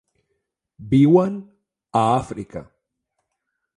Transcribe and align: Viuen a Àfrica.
Viuen 0.93 1.37
a 2.03 2.05
Àfrica. 2.17 2.67